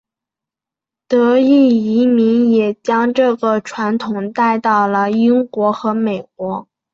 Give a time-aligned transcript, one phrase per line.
[1.07, 1.67] 德裔
[2.01, 6.67] 移民也将这个传统带到了英国和美国。